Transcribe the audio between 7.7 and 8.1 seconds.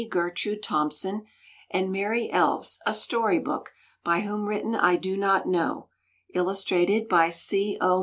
O.